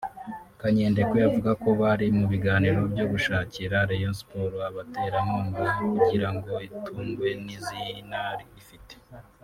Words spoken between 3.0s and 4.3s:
gushakira Rayon